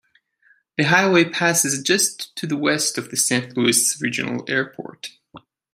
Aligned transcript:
The 0.77 0.85
highway 0.85 1.25
passes 1.29 1.83
just 1.83 2.35
to 2.37 2.47
the 2.47 2.57
west 2.57 2.97
of 2.97 3.11
the 3.11 3.17
Saint 3.17 3.55
Louis 3.55 4.01
Regional 4.01 4.43
Airport. 4.47 5.09